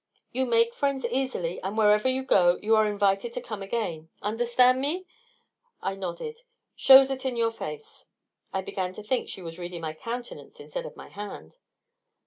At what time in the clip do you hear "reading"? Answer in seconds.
9.59-9.81